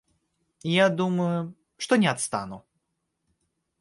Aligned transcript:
Я 0.63 0.89
думаю, 0.89 1.53
что 1.77 1.95
не 1.95 2.07
отстану.... 2.07 2.65